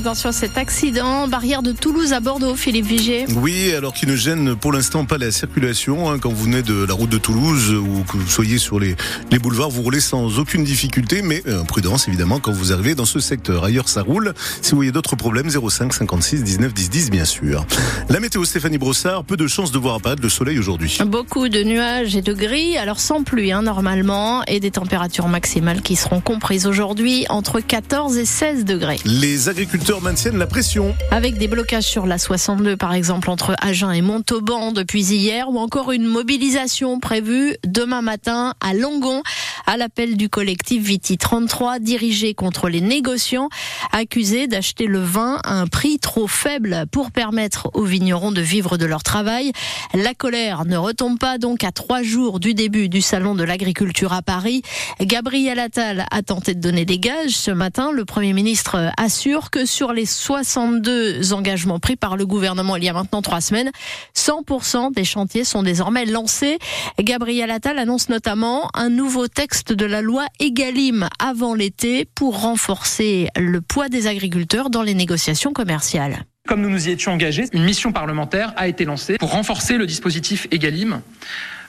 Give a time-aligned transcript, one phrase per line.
[0.00, 3.26] Attention, cet accident, barrière de Toulouse à Bordeaux, Philippe Vigier.
[3.36, 6.10] Oui, alors qui ne gêne pour l'instant pas la circulation.
[6.10, 8.96] Hein, quand vous venez de la route de Toulouse ou que vous soyez sur les,
[9.30, 13.04] les boulevards, vous roulez sans aucune difficulté, mais euh, prudence évidemment quand vous arrivez dans
[13.04, 13.62] ce secteur.
[13.62, 14.32] Ailleurs, ça roule.
[14.62, 17.66] Si vous voyez d'autres problèmes, 05 56 19 10 10 bien sûr.
[18.08, 20.96] La météo Stéphanie Brossard, peu de chances de voir apparaître le soleil aujourd'hui.
[21.04, 25.82] Beaucoup de nuages et de gris, alors sans pluie hein, normalement, et des températures maximales
[25.82, 28.98] qui seront comprises aujourd'hui entre 14 et 16 degrés.
[29.04, 30.94] Les agriculteurs maintiennent la pression.
[31.10, 35.58] Avec des blocages sur la 62 par exemple entre Agen et Montauban depuis hier ou
[35.58, 39.22] encore une mobilisation prévue demain matin à Longon
[39.66, 43.48] à l'appel du collectif Viti 33 dirigé contre les négociants
[43.92, 48.76] accusés d'acheter le vin à un prix trop faible pour permettre aux vignerons de vivre
[48.76, 49.52] de leur travail.
[49.94, 54.12] La colère ne retombe pas donc à trois jours du début du salon de l'agriculture
[54.12, 54.62] à Paris.
[55.00, 57.90] Gabriel Attal a tenté de donner des gages ce matin.
[57.92, 62.88] Le Premier ministre assure que sur les 62 engagements pris par le gouvernement il y
[62.88, 63.70] a maintenant trois semaines,
[64.14, 66.58] 100% des chantiers sont désormais lancés.
[66.98, 73.28] Gabriel Attal annonce notamment un nouveau texte de la loi Egalim avant l'été pour renforcer
[73.36, 76.24] le poids des agriculteurs dans les négociations commerciales.
[76.46, 79.86] Comme nous nous y étions engagés, une mission parlementaire a été lancée pour renforcer le
[79.86, 81.00] dispositif Egalim.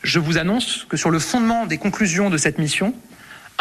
[0.03, 2.93] Je vous annonce que sur le fondement des conclusions de cette mission,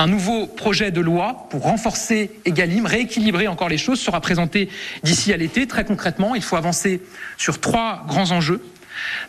[0.01, 4.70] un nouveau projet de loi pour renforcer Egalim, rééquilibrer encore les choses, sera présenté
[5.03, 5.67] d'ici à l'été.
[5.67, 7.03] Très concrètement, il faut avancer
[7.37, 8.65] sur trois grands enjeux.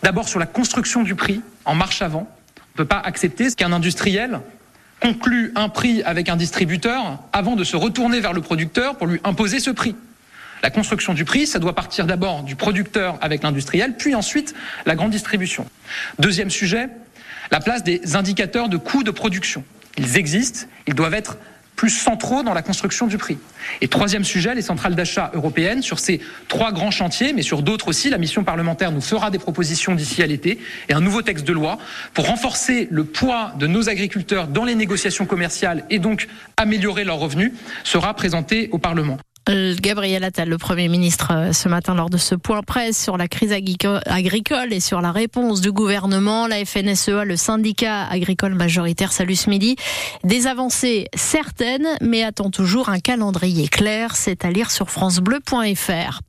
[0.02, 2.28] D'abord sur la construction du prix en marche avant.
[2.58, 4.40] On ne peut pas accepter qu'un industriel
[5.02, 9.20] conclue un prix avec un distributeur avant de se retourner vers le producteur pour lui
[9.26, 9.96] imposer ce prix.
[10.64, 14.54] La construction du prix, ça doit partir d'abord du producteur avec l'industriel, puis ensuite
[14.86, 15.66] la grande distribution.
[16.20, 16.88] Deuxième sujet,
[17.52, 19.66] la place des indicateurs de coûts de production.
[19.98, 21.38] Ils existent, ils doivent être
[21.82, 23.40] plus centraux dans la construction du prix.
[23.82, 25.82] Et troisième sujet, les centrales d'achat européennes.
[25.82, 29.40] Sur ces trois grands chantiers, mais sur d'autres aussi, la mission parlementaire nous fera des
[29.40, 30.60] propositions d'ici à l'été
[30.90, 31.80] et un nouveau texte de loi
[32.14, 37.18] pour renforcer le poids de nos agriculteurs dans les négociations commerciales et donc améliorer leurs
[37.18, 37.52] revenus
[37.84, 39.18] sera présenté au Parlement.
[39.48, 43.28] Gabriel Attal, le Premier ministre, euh, ce matin lors de ce point presse sur la
[43.28, 49.34] crise agricole et sur la réponse du gouvernement, la FNSEA, le syndicat agricole majoritaire, salue
[49.34, 49.76] ce midi.
[50.24, 54.16] Des avancées certaines, mais attend toujours un calendrier clair.
[54.16, 56.22] C'est à lire sur francebleu.fr.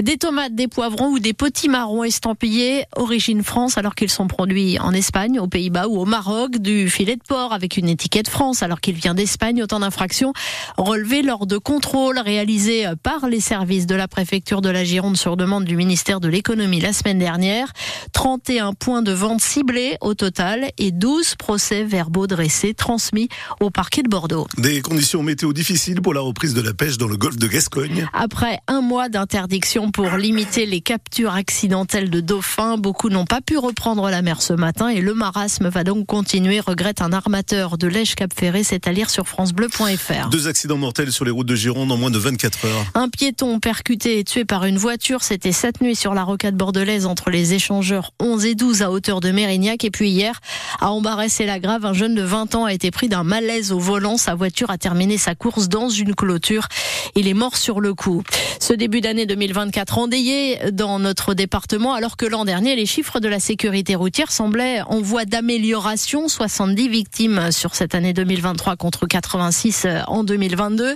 [0.00, 4.78] Des tomates, des poivrons ou des petits marrons estampillés origine France alors qu'ils sont produits
[4.78, 8.62] en Espagne, aux Pays-Bas ou au Maroc, du filet de porc avec une étiquette France
[8.62, 10.32] alors qu'il vient d'Espagne, autant d'infractions
[10.76, 15.36] relevées lors de contrôles réalisés par les services de la préfecture de la Gironde sur
[15.36, 17.72] demande du ministère de l'économie la semaine dernière.
[18.12, 23.28] 31 points de vente ciblés au total et 12 procès verbaux dressés transmis
[23.60, 24.46] au parquet de Bordeaux.
[24.58, 28.08] Des conditions météo difficiles pour la reprise de la pêche dans le golfe de Gascogne.
[28.12, 32.78] Après un mois d'interdiction pour limiter les captures accidentelles de dauphins.
[32.78, 36.60] Beaucoup n'ont pas pu reprendre la mer ce matin et le marasme va donc continuer,
[36.60, 38.64] regrette un armateur de l'Èche Cap Ferré.
[38.64, 40.30] C'est à lire sur FranceBleu.fr.
[40.30, 42.86] Deux accidents mortels sur les routes de Gironde en moins de 24 heures.
[42.94, 45.22] Un piéton percuté et tué par une voiture.
[45.22, 49.20] C'était cette nuit sur la rocade bordelaise entre les échangeurs 11 et 12 à hauteur
[49.20, 49.84] de Mérignac.
[49.84, 50.40] Et puis hier,
[50.80, 53.72] à Embarras et la Grave, un jeune de 20 ans a été pris d'un malaise
[53.72, 54.16] au volant.
[54.16, 56.66] Sa voiture a terminé sa course dans une clôture.
[57.14, 58.22] Il est mort sur le coup.
[58.58, 59.26] Ce début d'année
[59.66, 64.30] 2024 endeuillés dans notre département, alors que l'an dernier, les chiffres de la sécurité routière
[64.30, 66.28] semblaient en voie d'amélioration.
[66.28, 70.94] 70 victimes sur cette année 2023 contre 86 en 2022.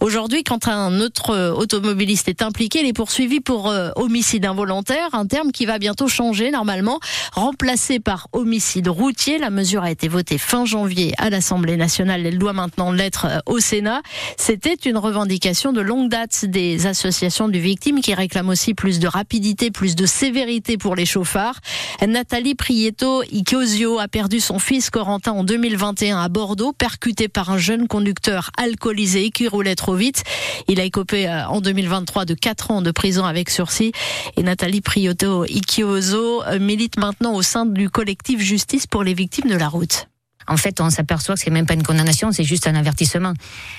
[0.00, 5.26] Aujourd'hui, quand un autre automobiliste est impliqué, il est poursuivi pour euh, homicide involontaire, un
[5.26, 6.98] terme qui va bientôt changer normalement,
[7.32, 9.38] remplacé par homicide routier.
[9.38, 12.26] La mesure a été votée fin janvier à l'Assemblée nationale.
[12.26, 14.02] Elle doit maintenant l'être euh, au Sénat.
[14.36, 19.06] C'était une revendication de longue date des associations de victimes qui réclame aussi plus de
[19.06, 21.60] rapidité, plus de sévérité pour les chauffards.
[22.06, 27.58] Nathalie Prieto Icosio a perdu son fils Corentin en 2021 à Bordeaux, percuté par un
[27.58, 30.22] jeune conducteur alcoolisé qui roulait trop vite.
[30.68, 33.92] Il a écopé euh, en 2023 de 4 ans de prison avec sursis.
[34.36, 39.50] Et Nathalie Prieto Icosio euh, milite maintenant au sein du collectif Justice pour les victimes
[39.50, 40.08] de la route
[40.48, 43.34] en fait, on s'aperçoit que c'est même pas une condamnation, c'est juste un avertissement.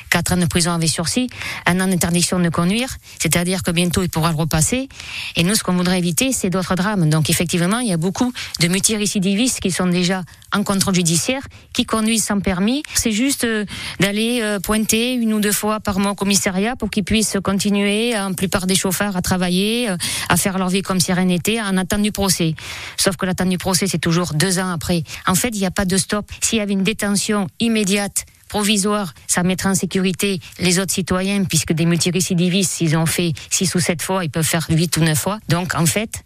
[0.10, 1.30] Quatre ans de prison avec sursis,
[1.66, 4.88] un an d'interdiction de conduire, c'est-à-dire que bientôt il pourra le repasser.
[5.36, 7.10] Et nous, ce qu'on voudrait éviter, c'est d'autres drames.
[7.10, 10.24] Donc, effectivement, il y a beaucoup de multirécidivistes qui sont déjà
[10.54, 11.42] en contrôle judiciaire,
[11.74, 12.84] qui conduisent sans permis.
[12.94, 13.66] C'est juste euh,
[14.00, 18.18] d'aller euh, pointer une ou deux fois par mois au commissariat pour qu'ils puissent continuer,
[18.18, 19.98] en plupart des chauffeurs, à travailler, euh,
[20.30, 22.56] à faire leur vie comme si rien n'était, en attendant du procès.
[22.98, 25.04] Sauf que l'attente du procès, c'est toujours deux ans après.
[25.28, 26.30] En fait, il n'y a pas de stop.
[26.42, 31.72] Si y avait une détention immédiate provisoire, ça mettra en sécurité les autres citoyens, puisque
[31.72, 35.19] des multirécidivistes, s'ils ont fait six ou sept fois, ils peuvent faire huit ou neuf
[35.19, 35.40] fois.
[35.50, 36.24] Donc, en fait,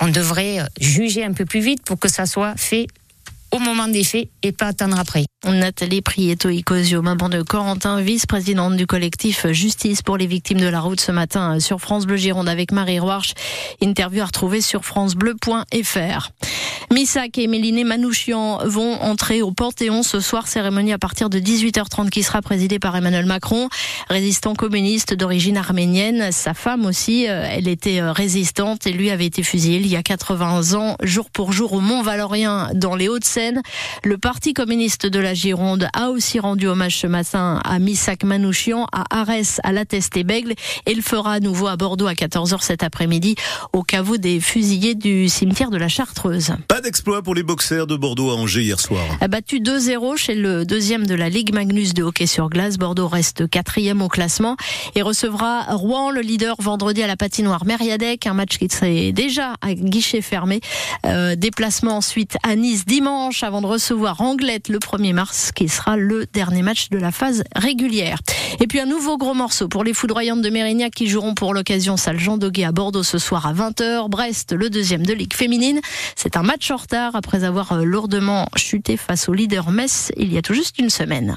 [0.00, 2.86] on devrait juger un peu plus vite pour que ça soit fait
[3.52, 5.24] au moment des faits et pas attendre après.
[5.44, 10.80] Nathalie Prieto Icosio, maman de Corentin, vice-présidente du collectif Justice pour les victimes de la
[10.80, 13.34] route ce matin sur France Bleu Gironde avec Marie Roarch.
[13.80, 16.30] Interview à retrouver sur francebleu.fr.
[16.92, 22.10] Missak et Méliné Manouchian vont entrer au Panthéon ce soir, cérémonie à partir de 18h30
[22.10, 23.68] qui sera présidée par Emmanuel Macron,
[24.08, 26.32] résistant communiste d'origine arménienne.
[26.32, 29.96] Sa femme aussi, euh, elle était euh, résistante et lui avait été fusillé il y
[29.96, 33.39] a 80 ans, jour pour jour au Mont-Valorien dans les Hauts-de-Seine.
[34.04, 38.86] Le Parti communiste de la Gironde a aussi rendu hommage ce matin à Missak Manouchian,
[38.92, 40.54] à Arès, à La Teste-et-Bègle
[40.86, 43.36] et le fera à nouveau à Bordeaux à 14h cet après-midi
[43.72, 46.52] au caveau des fusillés du cimetière de la Chartreuse.
[46.68, 49.02] Pas d'exploit pour les boxers de Bordeaux à Angers hier soir.
[49.28, 52.78] Battu 2-0 chez le deuxième de la Ligue Magnus de hockey sur glace.
[52.78, 54.56] Bordeaux reste quatrième au classement
[54.94, 58.26] et recevra Rouen, le leader, vendredi à la patinoire Mériadec.
[58.26, 60.60] Un match qui serait déjà à guichet fermé.
[61.06, 62.84] Euh, déplacement ensuite à Nice
[63.42, 67.44] avant de recevoir Anglette le 1er mars qui sera le dernier match de la phase
[67.54, 68.18] régulière.
[68.60, 71.96] Et puis un nouveau gros morceau pour les foudroyantes de Mérignac qui joueront pour l'occasion
[71.96, 74.08] salle Jean Doguet à Bordeaux ce soir à 20h.
[74.08, 75.80] Brest, le deuxième de Ligue féminine.
[76.16, 80.38] C'est un match en retard après avoir lourdement chuté face au leader Metz il y
[80.38, 81.36] a tout juste une semaine.